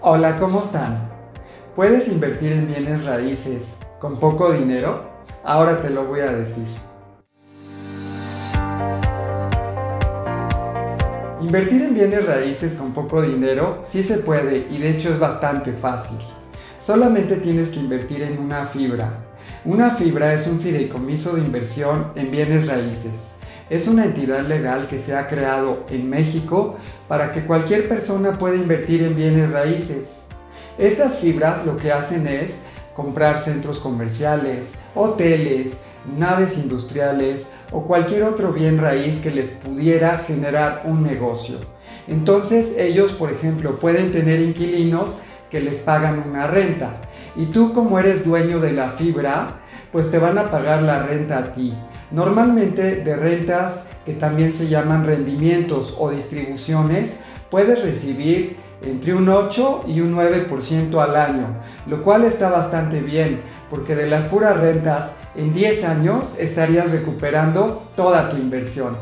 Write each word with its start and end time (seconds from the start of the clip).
Hola, 0.00 0.36
¿cómo 0.38 0.60
están? 0.60 1.08
¿Puedes 1.74 2.08
invertir 2.08 2.52
en 2.52 2.68
bienes 2.68 3.04
raíces 3.04 3.78
con 3.98 4.18
poco 4.18 4.52
dinero? 4.52 5.08
Ahora 5.44 5.80
te 5.80 5.90
lo 5.90 6.04
voy 6.06 6.20
a 6.20 6.32
decir. 6.32 6.66
Invertir 11.40 11.82
en 11.82 11.94
bienes 11.94 12.26
raíces 12.26 12.74
con 12.74 12.92
poco 12.92 13.22
dinero 13.22 13.80
sí 13.82 14.02
se 14.02 14.18
puede 14.18 14.66
y 14.70 14.78
de 14.78 14.90
hecho 14.90 15.10
es 15.10 15.18
bastante 15.18 15.72
fácil. 15.72 16.18
Solamente 16.78 17.36
tienes 17.36 17.70
que 17.70 17.80
invertir 17.80 18.22
en 18.22 18.38
una 18.38 18.64
fibra. 18.64 19.10
Una 19.64 19.90
fibra 19.90 20.32
es 20.34 20.46
un 20.46 20.60
fideicomiso 20.60 21.36
de 21.36 21.42
inversión 21.42 22.12
en 22.14 22.30
bienes 22.30 22.66
raíces 22.66 23.36
es 23.70 23.88
una 23.88 24.04
entidad 24.04 24.42
legal 24.46 24.86
que 24.86 24.98
se 24.98 25.16
ha 25.16 25.26
creado 25.26 25.84
en 25.88 26.08
México 26.08 26.76
para 27.08 27.32
que 27.32 27.44
cualquier 27.44 27.88
persona 27.88 28.38
pueda 28.38 28.56
invertir 28.56 29.02
en 29.02 29.16
bienes 29.16 29.50
raíces. 29.50 30.28
Estas 30.78 31.18
fibras 31.18 31.64
lo 31.64 31.76
que 31.76 31.92
hacen 31.92 32.26
es 32.26 32.64
comprar 32.94 33.38
centros 33.38 33.78
comerciales, 33.78 34.74
hoteles, 34.94 35.82
naves 36.18 36.58
industriales 36.58 37.52
o 37.72 37.82
cualquier 37.82 38.24
otro 38.24 38.52
bien 38.52 38.78
raíz 38.78 39.20
que 39.20 39.30
les 39.30 39.50
pudiera 39.50 40.18
generar 40.18 40.82
un 40.84 41.02
negocio. 41.02 41.56
Entonces 42.06 42.76
ellos, 42.78 43.12
por 43.12 43.30
ejemplo, 43.30 43.78
pueden 43.78 44.12
tener 44.12 44.40
inquilinos 44.40 45.18
que 45.50 45.60
les 45.60 45.78
pagan 45.78 46.24
una 46.28 46.46
renta 46.46 47.00
y 47.36 47.46
tú 47.46 47.72
como 47.72 47.98
eres 47.98 48.24
dueño 48.24 48.60
de 48.60 48.72
la 48.72 48.90
fibra, 48.90 49.60
pues 49.94 50.10
te 50.10 50.18
van 50.18 50.38
a 50.38 50.50
pagar 50.50 50.82
la 50.82 51.04
renta 51.04 51.38
a 51.38 51.52
ti. 51.52 51.72
Normalmente 52.10 52.96
de 52.96 53.14
rentas 53.14 53.86
que 54.04 54.12
también 54.12 54.52
se 54.52 54.66
llaman 54.66 55.06
rendimientos 55.06 55.94
o 56.00 56.10
distribuciones, 56.10 57.22
puedes 57.48 57.80
recibir 57.84 58.56
entre 58.82 59.14
un 59.14 59.28
8 59.28 59.84
y 59.86 60.00
un 60.00 60.16
9% 60.16 61.00
al 61.00 61.14
año, 61.14 61.46
lo 61.86 62.02
cual 62.02 62.24
está 62.24 62.50
bastante 62.50 63.00
bien, 63.02 63.40
porque 63.70 63.94
de 63.94 64.08
las 64.08 64.24
puras 64.24 64.58
rentas 64.58 65.14
en 65.36 65.54
10 65.54 65.84
años 65.84 66.34
estarías 66.40 66.90
recuperando 66.90 67.88
toda 67.94 68.30
tu 68.30 68.36
inversión. 68.36 68.96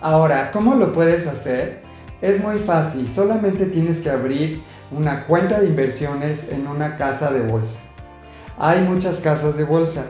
Ahora, 0.00 0.52
¿cómo 0.52 0.74
lo 0.74 0.90
puedes 0.90 1.26
hacer? 1.26 1.82
Es 2.22 2.42
muy 2.42 2.56
fácil, 2.56 3.10
solamente 3.10 3.66
tienes 3.66 4.00
que 4.00 4.08
abrir 4.08 4.62
una 4.90 5.26
cuenta 5.26 5.60
de 5.60 5.66
inversiones 5.66 6.50
en 6.50 6.66
una 6.66 6.96
casa 6.96 7.30
de 7.30 7.42
bolsa. 7.42 7.80
Hay 8.62 8.82
muchas 8.82 9.20
casas 9.20 9.56
de 9.56 9.64
bolsa, 9.64 10.04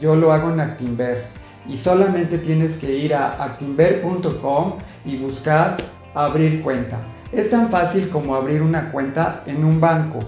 yo 0.00 0.16
lo 0.16 0.32
hago 0.32 0.50
en 0.50 0.60
Actinver 0.60 1.24
y 1.66 1.76
solamente 1.76 2.38
tienes 2.38 2.76
que 2.78 2.92
ir 2.92 3.14
a 3.14 3.42
actinver.com 3.42 4.74
y 5.04 5.16
buscar 5.16 5.76
abrir 6.14 6.62
cuenta. 6.62 6.98
Es 7.32 7.50
tan 7.50 7.68
fácil 7.70 8.08
como 8.10 8.34
abrir 8.34 8.62
una 8.62 8.90
cuenta 8.90 9.42
en 9.46 9.64
un 9.64 9.80
banco. 9.80 10.20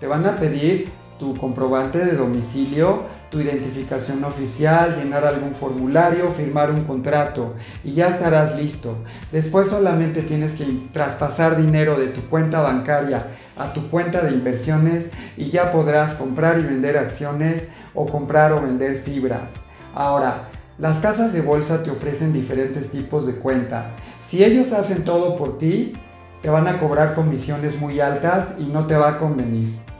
Te 0.00 0.06
van 0.06 0.26
a 0.26 0.36
pedir 0.36 0.90
tu 1.18 1.34
comprobante 1.36 1.98
de 1.98 2.16
domicilio, 2.16 3.04
tu 3.32 3.40
identificación 3.40 4.22
oficial, 4.24 4.94
llenar 4.94 5.24
algún 5.24 5.54
formulario, 5.54 6.30
firmar 6.30 6.70
un 6.70 6.84
contrato 6.84 7.54
y 7.82 7.94
ya 7.94 8.08
estarás 8.08 8.54
listo. 8.56 8.98
Después 9.32 9.68
solamente 9.68 10.20
tienes 10.20 10.52
que 10.52 10.66
traspasar 10.92 11.56
dinero 11.56 11.98
de 11.98 12.08
tu 12.08 12.20
cuenta 12.28 12.60
bancaria 12.60 13.28
a 13.56 13.72
tu 13.72 13.88
cuenta 13.88 14.22
de 14.22 14.32
inversiones 14.32 15.10
y 15.38 15.46
ya 15.46 15.70
podrás 15.70 16.12
comprar 16.14 16.58
y 16.58 16.62
vender 16.62 16.98
acciones 16.98 17.72
o 17.94 18.04
comprar 18.04 18.52
o 18.52 18.60
vender 18.60 18.96
fibras. 18.96 19.64
Ahora, 19.94 20.50
las 20.78 20.98
casas 20.98 21.32
de 21.32 21.40
bolsa 21.40 21.82
te 21.82 21.90
ofrecen 21.90 22.34
diferentes 22.34 22.90
tipos 22.90 23.26
de 23.26 23.36
cuenta. 23.36 23.96
Si 24.20 24.44
ellos 24.44 24.74
hacen 24.74 25.04
todo 25.04 25.36
por 25.36 25.56
ti, 25.56 25.94
te 26.42 26.50
van 26.50 26.68
a 26.68 26.78
cobrar 26.78 27.14
comisiones 27.14 27.80
muy 27.80 27.98
altas 28.00 28.56
y 28.58 28.64
no 28.64 28.86
te 28.86 28.96
va 28.96 29.10
a 29.10 29.18
convenir. 29.18 29.91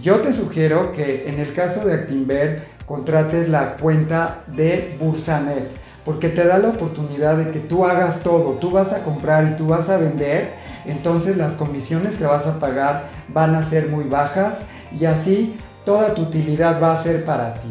Yo 0.00 0.20
te 0.20 0.32
sugiero 0.32 0.92
que 0.92 1.28
en 1.28 1.38
el 1.40 1.52
caso 1.52 1.84
de 1.84 1.92
Actinver 1.92 2.64
contrates 2.86 3.50
la 3.50 3.76
cuenta 3.76 4.44
de 4.46 4.96
Bursanet 4.98 5.68
porque 6.06 6.30
te 6.30 6.46
da 6.46 6.56
la 6.56 6.68
oportunidad 6.68 7.36
de 7.36 7.50
que 7.50 7.58
tú 7.58 7.84
hagas 7.84 8.20
todo, 8.20 8.54
tú 8.54 8.70
vas 8.70 8.94
a 8.94 9.04
comprar 9.04 9.52
y 9.52 9.56
tú 9.56 9.66
vas 9.66 9.90
a 9.90 9.98
vender, 9.98 10.52
entonces 10.86 11.36
las 11.36 11.54
comisiones 11.54 12.16
que 12.16 12.24
vas 12.24 12.46
a 12.46 12.58
pagar 12.58 13.08
van 13.28 13.54
a 13.54 13.62
ser 13.62 13.88
muy 13.88 14.04
bajas 14.04 14.62
y 14.98 15.04
así 15.04 15.56
toda 15.84 16.14
tu 16.14 16.22
utilidad 16.22 16.80
va 16.82 16.92
a 16.92 16.96
ser 16.96 17.22
para 17.26 17.52
ti. 17.54 17.68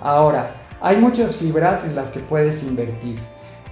Ahora, 0.00 0.50
hay 0.80 0.96
muchas 0.96 1.36
fibras 1.36 1.84
en 1.84 1.94
las 1.94 2.10
que 2.10 2.20
puedes 2.20 2.62
invertir. 2.62 3.18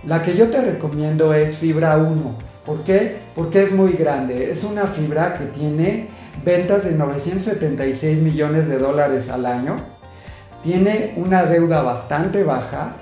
La 0.04 0.20
que 0.20 0.36
yo 0.36 0.50
te 0.50 0.60
recomiendo 0.60 1.32
es 1.32 1.56
fibra 1.56 1.96
1. 1.96 2.55
¿Por 2.66 2.82
qué? 2.82 3.18
Porque 3.34 3.62
es 3.62 3.72
muy 3.72 3.92
grande. 3.92 4.50
Es 4.50 4.64
una 4.64 4.86
fibra 4.86 5.34
que 5.34 5.46
tiene 5.46 6.08
ventas 6.44 6.84
de 6.84 6.96
976 6.96 8.20
millones 8.20 8.68
de 8.68 8.78
dólares 8.78 9.30
al 9.30 9.46
año. 9.46 9.76
Tiene 10.62 11.14
una 11.16 11.44
deuda 11.44 11.82
bastante 11.82 12.42
baja 12.42 12.96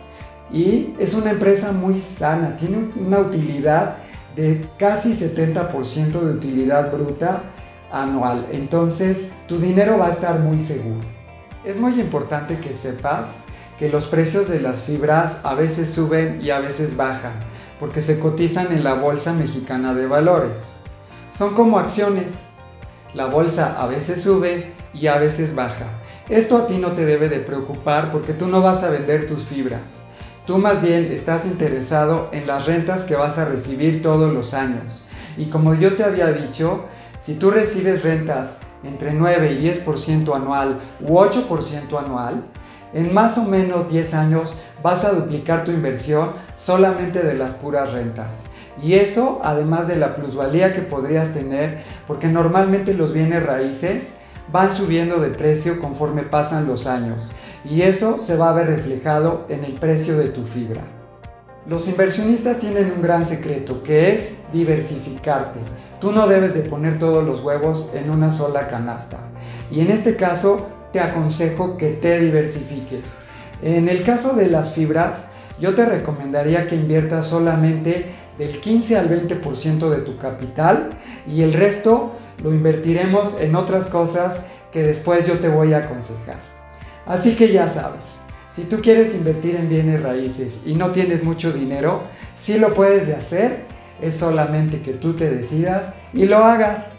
y 0.53 0.95
es 0.99 1.15
una 1.15 1.31
empresa 1.31 1.73
muy 1.73 1.99
sana. 1.99 2.57
Tiene 2.57 2.91
una 2.95 3.21
utilidad 3.21 3.97
de 4.37 4.69
casi 4.79 5.13
70% 5.15 6.21
de 6.21 6.33
utilidad 6.33 6.93
bruta 6.93 7.45
anual. 7.91 8.47
Entonces 8.53 9.33
tu 9.49 9.59
dinero 9.59 9.97
va 9.97 10.09
a 10.09 10.11
estar 10.11 10.41
muy 10.41 10.59
seguro. 10.59 11.01
Es 11.65 11.79
muy 11.79 11.99
importante 11.99 12.61
que 12.61 12.75
sepas 12.75 13.39
que 13.79 13.89
los 13.89 14.07
precios 14.07 14.49
de 14.49 14.61
las 14.61 14.83
fibras 14.83 15.41
a 15.45 15.55
veces 15.55 15.91
suben 15.91 16.41
y 16.43 16.51
a 16.51 16.61
veces 16.61 16.97
bajan, 16.97 17.33
porque 17.79 18.03
se 18.03 18.19
cotizan 18.19 18.73
en 18.73 18.85
la 18.85 18.95
Bolsa 18.95 19.33
Mexicana 19.33 19.95
de 19.95 20.07
Valores. 20.07 20.77
Son 21.31 21.55
como 21.55 21.79
acciones. 21.79 22.51
La 23.15 23.27
bolsa 23.27 23.81
a 23.81 23.87
veces 23.87 24.23
sube 24.23 24.73
y 24.93 25.07
a 25.07 25.19
veces 25.19 25.55
baja. 25.55 25.87
Esto 26.29 26.57
a 26.57 26.67
ti 26.67 26.79
no 26.79 26.93
te 26.93 27.05
debe 27.05 27.29
de 27.29 27.41
preocupar 27.41 28.11
porque 28.11 28.33
tú 28.33 28.47
no 28.47 28.61
vas 28.61 28.83
a 28.83 28.91
vender 28.91 29.27
tus 29.27 29.45
fibras. 29.45 30.07
Tú 30.47 30.59
más 30.59 30.83
bien 30.83 31.11
estás 31.13 31.47
interesado 31.47 32.29
en 32.33 32.47
las 32.47 32.67
rentas 32.67 33.05
que 33.05 33.17
vas 33.17 33.39
a 33.39 33.45
recibir 33.45 34.03
todos 34.03 34.33
los 34.33 34.53
años. 34.53 35.05
Y 35.37 35.47
como 35.47 35.75
yo 35.75 35.97
te 35.97 36.05
había 36.05 36.29
dicho, 36.29 36.85
si 37.19 37.35
tú 37.35 37.51
recibes 37.51 38.03
rentas 38.03 38.61
entre 38.83 39.13
9 39.13 39.53
y 39.53 39.71
10% 39.71 40.35
anual 40.35 40.81
u 41.01 41.19
8% 41.19 41.99
anual, 41.99 42.45
en 42.95 43.13
más 43.13 43.37
o 43.39 43.45
menos 43.45 43.91
10 43.91 44.15
años 44.15 44.55
vas 44.83 45.05
a 45.05 45.13
duplicar 45.13 45.65
tu 45.65 45.73
inversión 45.73 46.31
solamente 46.57 47.23
de 47.23 47.35
las 47.35 47.55
puras 47.55 47.93
rentas. 47.93 48.47
Y 48.83 48.95
eso 48.95 49.41
además 49.45 49.89
de 49.89 49.97
la 49.97 50.15
plusvalía 50.15 50.73
que 50.73 50.83
podrías 50.83 51.33
tener, 51.33 51.79
porque 52.07 52.29
normalmente 52.29 52.95
los 52.95 53.13
bienes 53.13 53.45
raíces 53.45 54.15
van 54.53 54.73
subiendo 54.73 55.21
de 55.21 55.31
precio 55.31 55.79
conforme 55.79 56.23
pasan 56.23 56.67
los 56.67 56.87
años. 56.87 57.33
Y 57.65 57.83
eso 57.83 58.19
se 58.19 58.37
va 58.37 58.51
a 58.51 58.55
ver 58.55 58.67
reflejado 58.67 59.47
en 59.49 59.65
el 59.65 59.75
precio 59.75 60.19
de 60.19 60.29
tu 60.29 60.45
fibra. 60.45 60.83
Los 61.67 61.89
inversionistas 61.89 62.59
tienen 62.59 62.93
un 62.95 63.01
gran 63.01 63.25
secreto 63.25 63.83
que 63.83 64.13
es 64.13 64.37
diversificarte. 64.53 65.61
Tú 65.99 66.13
no 66.13 66.27
debes 66.27 66.53
de 66.53 66.61
poner 66.61 66.99
todos 66.99 67.25
los 67.25 67.41
huevos 67.41 67.89
en 67.95 68.11
una 68.11 68.31
sola 68.31 68.67
canasta. 68.67 69.19
Y 69.71 69.81
en 69.81 69.91
este 69.91 70.17
caso 70.17 70.74
te 70.95 71.01
aconsejo 71.01 71.77
que 71.77 71.91
te 71.91 72.21
diversifiques. 72.21 73.19
En 73.63 73.89
el 73.89 74.05
caso 74.05 74.37
de 74.37 74.47
las 74.47 74.75
fibras, 74.75 75.33
yo 75.59 75.75
te 75.75 75.85
recomendaría 75.85 76.69
que 76.69 76.77
inviertas 76.77 77.27
solamente 77.27 78.07
del 78.39 78.61
15 78.61 78.99
al 78.99 79.11
20% 79.11 79.91
de 79.91 80.03
tu 80.03 80.17
capital 80.19 80.91
y 81.27 81.43
el 81.43 81.53
resto 81.53 82.13
lo 82.45 82.55
invertiremos 82.55 83.35
en 83.41 83.57
otras 83.57 83.89
cosas 83.89 84.47
que 84.71 84.85
después 84.85 85.27
yo 85.27 85.41
te 85.41 85.49
voy 85.49 85.73
a 85.73 85.79
aconsejar. 85.79 86.39
Así 87.07 87.35
que 87.35 87.51
ya 87.51 87.67
sabes, 87.67 88.21
si 88.49 88.63
tú 88.63 88.81
quieres 88.81 89.15
invertir 89.15 89.57
en 89.57 89.69
bienes 89.69 90.01
raíces 90.01 90.63
y 90.65 90.77
no 90.77 90.93
tienes 90.93 91.25
mucho 91.25 91.53
dinero, 91.53 92.05
sí 92.37 92.57
lo 92.57 92.73
puedes 92.73 93.09
hacer, 93.09 93.65
es 94.01 94.17
solamente 94.17 94.81
que 94.81 94.93
tú 94.93 95.15
te 95.15 95.29
decidas 95.29 95.95
y 96.13 96.27
lo 96.27 96.37
hagas. 96.45 96.95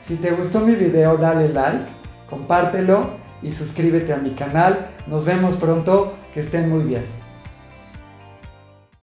Si 0.00 0.16
te 0.16 0.32
gustó 0.32 0.58
mi 0.58 0.74
video, 0.74 1.16
dale 1.16 1.50
like, 1.50 1.86
compártelo 2.28 3.27
y 3.42 3.50
suscríbete 3.50 4.12
a 4.12 4.18
mi 4.18 4.30
canal. 4.30 4.90
Nos 5.06 5.24
vemos 5.24 5.56
pronto, 5.56 6.14
que 6.32 6.40
estén 6.40 6.68
muy 6.68 6.84
bien. 6.84 7.27